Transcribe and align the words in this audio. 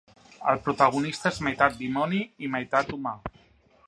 El 0.53 0.61
protagonista 0.67 1.31
és 1.33 1.37
meitat 1.47 1.77
dimoni 1.81 2.21
i 2.47 2.49
meitat 2.55 2.91
humà. 2.97 3.13